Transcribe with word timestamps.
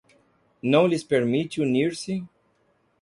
não 0.63 0.87
lhes 0.87 1.03
permite 1.03 1.61
unir-se 1.61 2.27